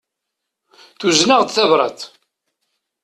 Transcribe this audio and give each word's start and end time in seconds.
Tuzen-aɣ-d 0.99 1.49
tabrat. 1.51 1.99